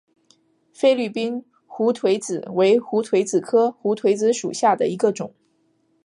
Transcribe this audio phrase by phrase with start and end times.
[0.73, 5.35] 菲律宾胡颓子为胡颓子科胡颓子属下的一个种。